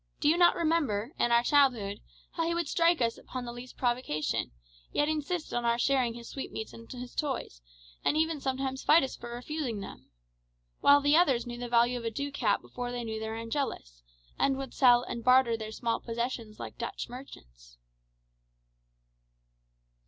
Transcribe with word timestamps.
Do 0.19 0.27
you 0.27 0.35
not 0.35 0.55
remember, 0.55 1.13
in 1.19 1.31
our 1.31 1.43
childhood, 1.43 2.01
how 2.31 2.47
he 2.47 2.55
would 2.55 2.67
strike 2.67 3.03
us 3.03 3.19
upon 3.19 3.45
the 3.45 3.51
least 3.53 3.77
provocation, 3.77 4.49
yet 4.91 5.07
insist 5.07 5.53
on 5.53 5.63
our 5.63 5.77
sharing 5.77 6.15
his 6.15 6.27
sweetmeats 6.27 6.73
and 6.73 6.91
his 6.91 7.13
toys, 7.13 7.61
and 8.03 8.17
even 8.17 8.41
sometimes 8.41 8.81
fight 8.83 9.03
us 9.03 9.15
for 9.15 9.29
refusing 9.29 9.79
them? 9.79 10.09
While 10.79 11.01
the 11.01 11.15
others 11.15 11.45
knew 11.45 11.59
the 11.59 11.69
value 11.69 11.99
of 11.99 12.05
a 12.05 12.09
ducat 12.09 12.63
before 12.63 12.91
they 12.91 13.03
knew 13.03 13.19
their 13.19 13.35
Angelus, 13.35 14.01
and 14.39 14.57
would 14.57 14.73
sell 14.73 15.03
and 15.03 15.23
barter 15.23 15.55
their 15.55 15.71
small 15.71 15.99
possessions 15.99 16.59
like 16.59 16.79
Dutch 16.79 17.07
merchants." 17.07 17.77